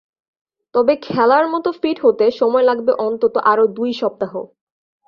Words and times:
তবে 0.75 0.93
খেলার 1.05 1.45
মতো 1.53 1.69
ফিট 1.79 1.97
হতে 2.05 2.25
সময় 2.39 2.65
লাগবে 2.69 2.91
অন্তত 3.07 3.35
আরও 3.51 3.65
দুই 3.77 3.91
সপ্তাহ। 4.01 4.33